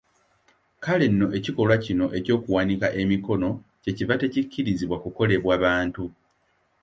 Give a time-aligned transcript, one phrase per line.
[0.83, 3.49] Kale nno ekikolwa kino eky’okuwanika emikono
[3.81, 6.03] kye kiva tekikkirizibwa kukolebwa bantu.